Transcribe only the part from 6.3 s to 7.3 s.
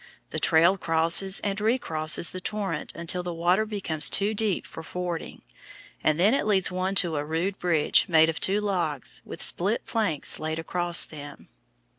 it leads one to a